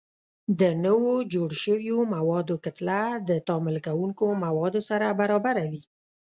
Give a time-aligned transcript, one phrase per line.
[0.59, 5.83] د نوو جوړ شویو موادو کتله د تعامل کوونکو موادو سره برابره وي.